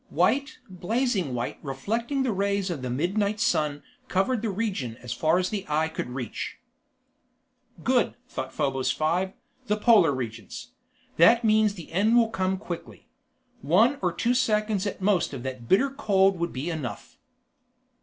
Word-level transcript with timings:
White, 0.09 0.57
blazing 0.67 1.35
white 1.35 1.59
reflecting 1.61 2.23
the 2.23 2.31
rays 2.31 2.71
of 2.71 2.81
the 2.81 2.89
midnight 2.89 3.39
sun 3.39 3.83
covered 4.07 4.41
the 4.41 4.49
region 4.49 4.97
as 5.03 5.13
far 5.13 5.37
as 5.37 5.49
the 5.51 5.63
eye 5.69 5.89
could 5.89 6.09
reach. 6.09 6.57
"Good," 7.83 8.15
thought 8.27 8.51
Probos 8.51 8.89
Five, 8.91 9.33
"the 9.67 9.77
Polar 9.77 10.11
regions. 10.11 10.71
That 11.17 11.43
means 11.43 11.75
the 11.75 11.91
end 11.91 12.17
will 12.17 12.29
come 12.29 12.57
quickly. 12.57 13.09
One 13.61 13.99
or 14.01 14.11
two 14.11 14.33
seconds 14.33 14.87
at 14.87 14.97
the 14.97 15.05
most 15.05 15.35
of 15.35 15.43
that 15.43 15.69
bitter 15.69 15.91
cold 15.91 16.39
would 16.39 16.51
be 16.51 16.71
enough." 16.71 17.19